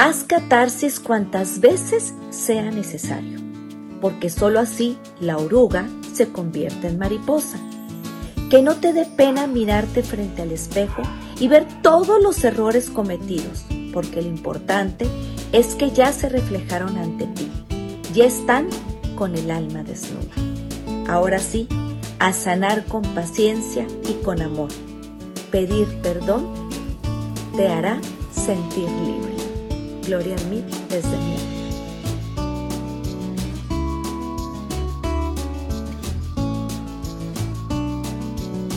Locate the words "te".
8.76-8.92, 27.56-27.66